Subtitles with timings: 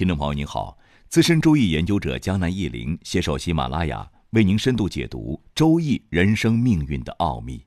[0.00, 0.78] 听众朋友您好，
[1.10, 7.62] 资深周易研究者江南忆林携手喜马拉雅为您深度解读周易人生命运的奥秘。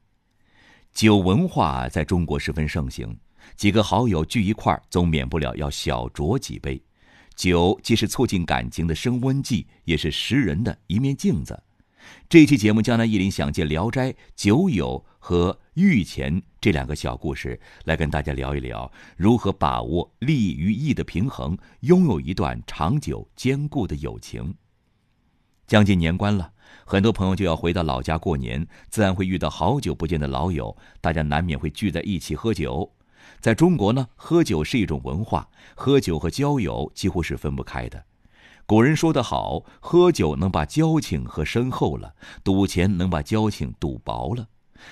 [0.96, 3.16] 酒文化在中国十分盛行，
[3.56, 6.82] 几个好友聚一块，总免不了要小酌几杯。
[7.36, 11.62] 酒既是促进感情的升温剂，也是识人的一面镜子。
[12.28, 24.56] 这期节目，江南忆林想借《聊斋》酒友和御前这两个小故事，来跟大家聊一聊如何把握利与义的平衡，拥有一段长久坚固的友情。
[25.68, 26.54] 将近年关了，
[26.86, 32.90] 很多朋友就要回到老家过年，自然会遇到好久不见的老友，大家难免会聚在一起喝酒。
[33.42, 38.06] 在中国呢，喝酒是一种文化，喝酒和交友几乎是分不开的。
[38.66, 44.48] 古人说得好：“喝酒能把交情喝深厚了，赌钱能把交情赌薄了。”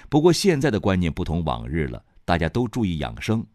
[0.10, 3.46] 不过现在的观念不同往日了，大家都注意养生，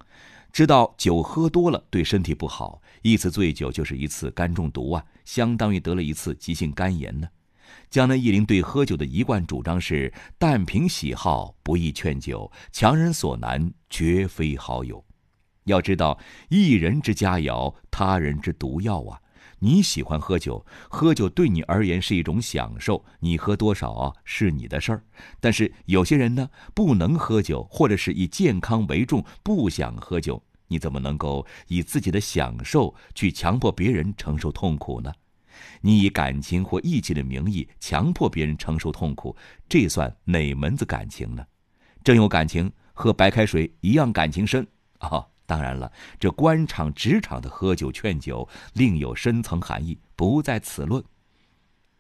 [0.52, 7.28] 知道酒喝多了对身体不好，一次醉酒就是一次肝中毒啊，相当于得了一次急性肝炎呢。
[7.90, 15.04] 江南忆林对喝酒的一贯主张是：但凭喜好，不宜劝酒，强人所难，绝非好友。
[15.64, 19.20] 要知道，一人之佳肴，他人之毒药啊。
[19.66, 25.02] 你喜欢喝酒，喝酒对你而言是一种享受，你喝多少啊是你的事儿。
[25.40, 35.12] 但是有些人呢不能喝酒，或者是以健康为重，不想喝酒，你怎么能够以自己的享受去强迫别人承受痛苦呢？
[35.80, 39.36] 你以感情或义气的名义强迫别人承受痛苦，
[39.68, 41.44] 这算哪门子感情呢？
[42.04, 44.64] 真有感情，喝白开水一样感情深
[44.98, 45.26] 啊！
[45.46, 51.00] 当然了，这官场、职场的喝酒劝酒另有深层含义，不在此论。《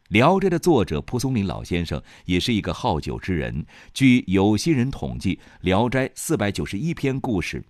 [0.08, 3.66] 聊斋》的作者蒲松龄老先生也是一个好酒之人。
[3.92, 7.64] 据有心人统计，《聊斋》四百九十一篇故事，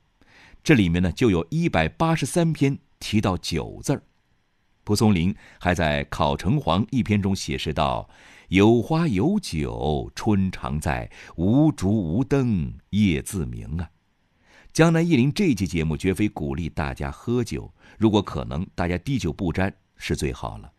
[0.62, 4.02] 这里面呢就有一百八十三篇提到酒字儿。
[4.84, 8.08] 蒲松龄还在《考城隍》一篇中写诗道
[8.48, 13.88] ：“有花有酒春常在，无烛无灯夜自明啊。”
[14.76, 20.70] 江南忆林这期节目绝非鼓励大家喝酒，如果可能，大家滴酒不沾是最好了。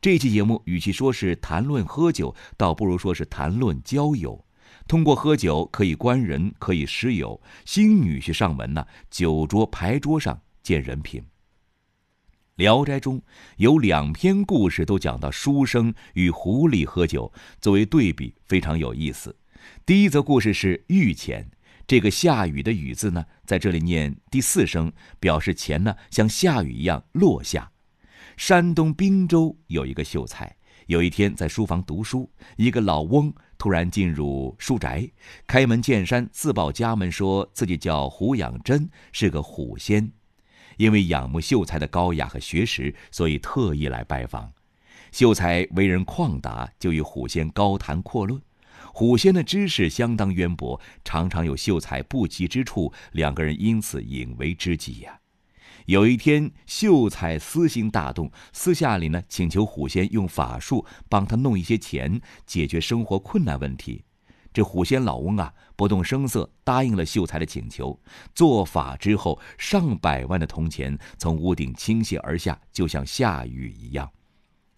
[0.00, 4.44] 这期节目与其说是谈论喝酒，倒不如说是谈论交友。
[4.88, 7.40] 通过喝酒可以观人，可以识友。
[7.64, 11.20] 新女婿上门呢，酒桌牌桌上见人品。
[12.56, 13.22] 《聊斋》中
[13.58, 19.36] 有两篇故事都讲到书生与狐狸喝酒，作为对比非常有意思。
[19.86, 21.48] 第一则故事是御前。
[21.86, 27.70] 这个下雨的雨字呢，在这里念第四声，表示钱呢像下雨一样落下。
[28.36, 30.56] 山东滨州有一个秀才，
[30.86, 35.08] 有一天在书房读书，一个老翁突然进入书宅，
[35.46, 40.10] 开门见山自报家门，说自己叫胡养真，是个虎仙。
[40.78, 44.52] 因为仰慕秀才的高雅和学识，所以特意来拜访。
[45.12, 48.40] 秀才为人旷达，就与虎仙高谈阔论。
[48.96, 55.18] 虎仙的知识相当渊博，常常有秀才不及之处，两个人因此引为知己呀。
[55.86, 64.04] 有一天，秀才私心大动，私下里呢请求虎仙用法术帮他弄一些钱，解决生活困难问题。
[64.52, 68.00] 这虎仙老翁啊，不动声色答应了秀才的请求。
[68.32, 74.08] 做法之后，上百万的铜钱从屋顶倾泻而下，就像下雨一样。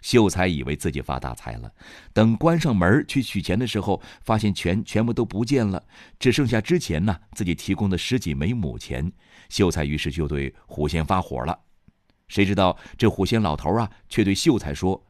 [0.07, 1.69] 秀才以为自己发大财了，
[2.13, 5.83] 等关上门去取钱的时候，发现钱全部都不见了，
[6.17, 9.11] 只剩下之前呢自己提供的十几枚母钱。
[9.49, 11.59] 秀才于是就对虎仙发火了。
[12.29, 15.05] 谁知道这虎仙老头啊，却对秀才说：“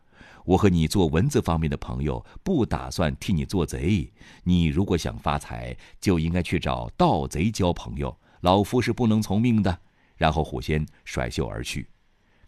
[0.47, 4.11] 我和你做文字方面的朋友，不打算替你做贼。
[4.45, 8.19] 你如果想发财，就应该去找盗贼交朋友。
[8.41, 9.79] 老夫是不能从命的。”
[10.17, 11.87] 然后虎仙甩袖而去。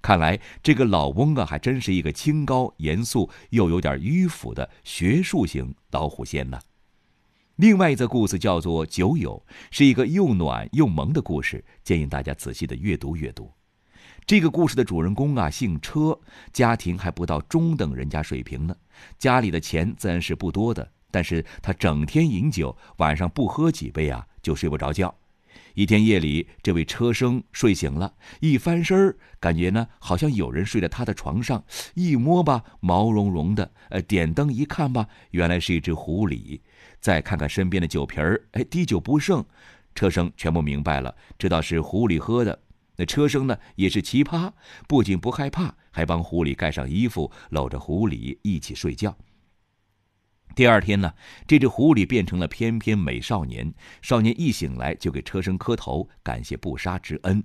[0.01, 6.59] 看来这个老翁啊，还真是一个清高严肃又有点迂腐的学术型老虎仙呢。
[7.57, 13.53] 另外一则故事叫做《酒友》，是一个又暖又萌的故事，建议大家仔细的阅读阅读。
[14.25, 16.21] 这个故事的主人公啊，姓车，
[16.53, 18.77] 家庭还不到中等人家水平呢，
[19.19, 25.13] 家里的钱自然是不多的，但是他整天饮酒，晚上不喝几杯啊，就睡不着觉。
[25.75, 31.65] 一天夜里，这位车生睡醒了，一翻身感觉呢好像有人睡在他的床上。
[31.95, 33.71] 一摸吧，毛茸茸的。
[33.91, 36.61] 呃，点灯一看吧，原来是一只狐狸。
[37.01, 39.45] 再看看身边的酒瓶儿，哎，滴酒不剩。
[39.95, 42.59] 车生全部明白了，知道是狐狸喝的。
[42.97, 44.53] 那车生呢也是奇葩，
[44.87, 49.17] 不仅不害怕，还帮狐狸盖上衣服，搂着狐狸一起睡觉。
[50.59, 51.15] 第二天呢，
[51.47, 53.73] 这只狐狸变成了翩翩美少年。
[54.03, 57.41] 少年一醒来就给车生磕头，感谢不杀之恩。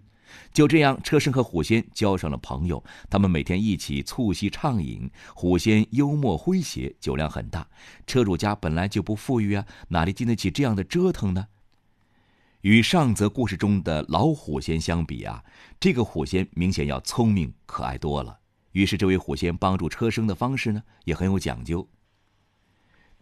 [0.51, 2.83] 就这样，车生和虎仙交上了朋友。
[3.11, 7.67] 他们每天一起促膝畅饮，虎仙幽默诙谐，酒量很大。
[8.07, 11.45] 车主家本来就不富裕啊，哪里经得起这样的折腾呢？
[12.61, 15.43] 与上则故事中的老虎仙相比啊，
[15.79, 18.39] 这个虎仙明显要聪明可爱多了。
[18.71, 21.87] 于是，这位虎仙帮助车生的方式呢，也很有讲究。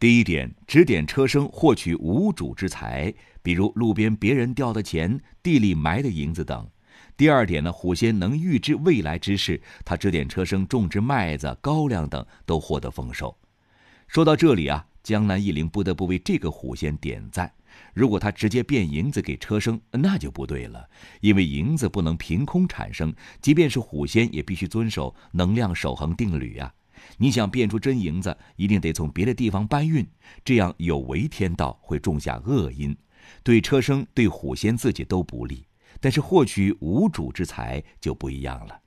[0.01, 3.13] 第一点，指点车生获取无主之财，
[3.43, 6.67] 比如路边别人掉的钱、地里埋的银子等。
[7.15, 13.37] 第二点呢，虎仙能预知未来之事，他指点车生种植麦子、高粱等，都获得丰收。
[14.07, 17.53] 说到这里啊，江南一灵不得不为这个虎仙点赞。
[17.93, 20.83] 如果他直接变银子给车生，那就不对了，
[21.19, 26.73] 因为银子不能凭空产生，即便是虎仙也必须遵守能量守恒定律啊。
[27.17, 30.07] 你想变出真银子，一定得从别的地方搬运，
[30.43, 32.95] 这样有违天道，会种下恶因，
[33.43, 35.65] 对车生、对虎仙自己都不利。
[35.99, 38.79] 但是获取无主之财就不一样了，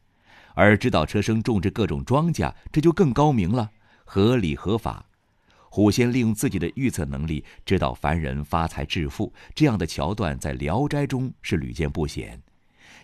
[0.54, 3.70] 而指导车生种植各种庄稼，这就更高明了，
[4.04, 5.04] 合理合法。
[5.70, 12.40] 虎仙利用自己的预测能力，指导凡人发财致富，这样的桥段在《聊斋》中是屡见不鲜。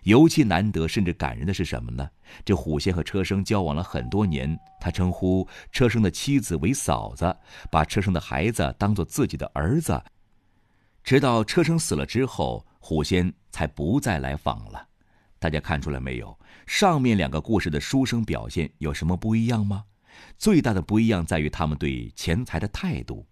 [0.04, 2.08] 尤其难得甚至感人的是什么呢？
[2.44, 7.36] 这虎仙和车生交往了很多年，他称呼车生的妻子为嫂子，
[7.70, 10.02] 把车生的孩子当做自己的儿子。
[11.02, 14.86] 直到车生死了之后，虎仙才不再来访了。
[15.38, 16.38] 大家看出来没有？
[16.66, 19.84] 上面两个故事的书生表现有什么不一样吗？
[20.36, 23.26] 最大的不一样在于他们对钱财的态度。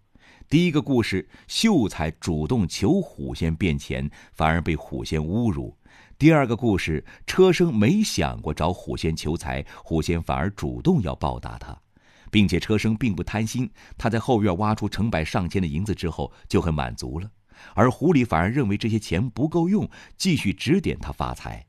[0.49, 5.77] 第一个故事，秀才主动求虎仙变钱，反而被虎仙侮辱。
[6.19, 11.81] 第二个故事，车生没想过找虎仙求财，虎仙反而主动要报答他，
[12.29, 17.31] 并且车生并不贪心，他在后院挖出成百上千的银子之后就很满足了，
[17.73, 21.65] 而狐狸反而认为这些钱不够用，继续指点他发财。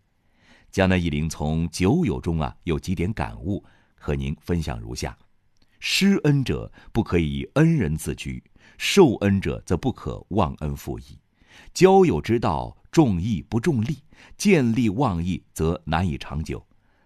[0.73, 3.64] 江南一林从酒友中啊有几点感悟，
[3.94, 5.17] 和您分享如下：
[5.79, 8.43] 施恩者不可以恩人自居，
[8.79, 11.17] 受恩者则不可忘恩负义。
[11.73, 13.99] 交友之道重义不重利，
[14.37, 16.65] 见利忘义则难以长久。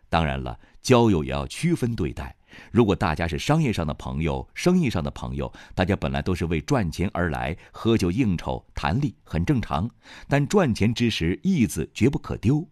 [0.08, 2.34] 当然了，交友也要区分对待。
[2.70, 9.90] 如果大家是商业上的朋友、生意上的朋友，大家本来都是为赚钱而来，喝酒应酬谈利很正常。
[10.28, 12.66] 但赚钱之时，义字绝不可丢。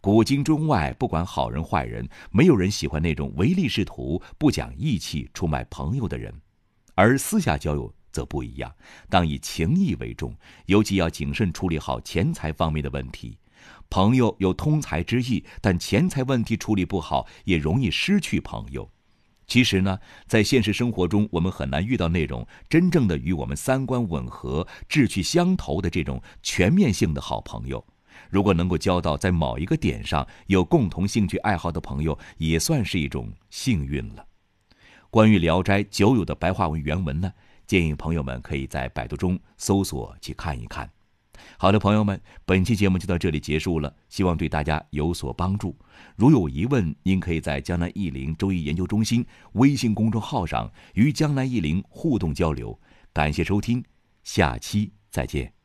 [0.00, 6.32] 古今中外，不管好人坏人，没有人喜欢那种唯利是图、不讲义气、出卖朋友的人。
[6.94, 7.92] 而私下交友。
[8.12, 8.72] 则不一样，
[9.08, 10.34] 当以情义为重，
[10.66, 13.38] 尤其要谨慎处理好钱财方面的问题。
[13.88, 18.88] 朋友有通财之意，但钱财问题处理不好，也容易失去朋友。
[19.46, 27.84] 其实呢，在现实生活中，我们很难遇到那种真正的与我们三观吻合、志趣相投的这种全面性的好朋友。
[28.30, 34.26] 如果能够交到在某一个点上有共同兴趣爱好的朋友，也算是一种幸运了。
[35.10, 37.30] 关于《聊斋》酒友的白话文原文呢？
[37.72, 40.86] 建议朋友们可以在百度中搜索去看一看。
[41.56, 45.74] 好的，朋友们，本期节目就到这里结束了，希望对大家有所帮助。
[46.14, 49.24] 如有疑问，您可以在江南易林周易研究中心
[49.54, 52.78] 微信公众号上与江南易林互动交流。
[53.10, 53.82] 感谢收听，
[54.22, 55.61] 下期再见。